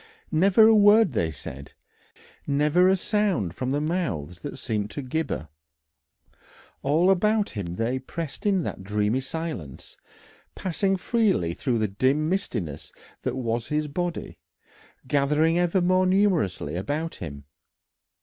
Never 0.31 0.65
a 0.65 0.73
word 0.73 1.11
they 1.11 1.29
said, 1.29 1.73
never 2.47 2.87
a 2.87 2.97
sound 2.97 3.53
from 3.53 3.69
the 3.69 3.79
mouths 3.79 4.41
that 4.41 4.57
seemed 4.57 4.89
to 4.89 5.03
gibber. 5.03 5.49
All 6.81 7.11
about 7.11 7.51
him 7.51 7.73
they 7.75 7.99
pressed 7.99 8.47
in 8.47 8.63
that 8.63 8.81
dreamy 8.83 9.19
silence, 9.21 9.97
passing 10.55 10.97
freely 10.97 11.53
through 11.53 11.77
the 11.77 11.87
dim 11.87 12.27
mistiness 12.27 12.91
that 13.21 13.35
was 13.35 13.67
his 13.67 13.87
body, 13.87 14.39
gathering 15.05 15.59
ever 15.59 15.81
more 15.81 16.07
numerously 16.07 16.75
about 16.75 17.13
him. 17.17 17.43